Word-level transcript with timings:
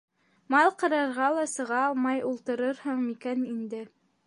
Мал 0.53 0.71
ҡарарға 0.83 1.27
ла 1.35 1.43
сыға 1.51 1.83
алмай 1.91 2.25
ултырырһың 2.31 3.07
микән 3.13 3.47
инде... 3.55 3.87